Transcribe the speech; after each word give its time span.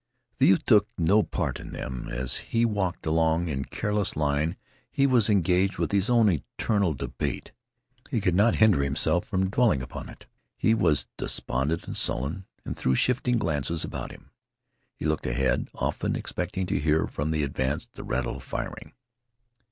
The 0.39 0.47
youth 0.47 0.65
took 0.65 0.87
no 0.97 1.21
part 1.21 1.59
in 1.59 1.73
them. 1.73 2.07
As 2.09 2.37
he 2.37 2.65
walked 2.65 3.05
along 3.05 3.49
in 3.49 3.65
careless 3.65 4.15
line 4.15 4.57
he 4.89 5.05
was 5.05 5.29
engaged 5.29 5.77
with 5.77 5.91
his 5.91 6.09
own 6.09 6.27
eternal 6.27 6.95
debate. 6.95 7.51
He 8.09 8.19
could 8.19 8.33
not 8.33 8.55
hinder 8.55 8.81
himself 8.81 9.25
from 9.25 9.51
dwelling 9.51 9.83
upon 9.83 10.09
it. 10.09 10.25
He 10.57 10.73
was 10.73 11.05
despondent 11.17 11.85
and 11.85 11.95
sullen, 11.95 12.45
and 12.65 12.75
threw 12.75 12.95
shifting 12.95 13.37
glances 13.37 13.83
about 13.83 14.09
him. 14.11 14.31
He 14.95 15.05
looked 15.05 15.27
ahead, 15.27 15.69
often 15.75 16.15
expecting 16.15 16.65
to 16.65 16.79
hear 16.79 17.05
from 17.05 17.29
the 17.29 17.43
advance 17.43 17.85
the 17.85 18.03
rattle 18.03 18.37
of 18.37 18.43
firing. 18.43 18.93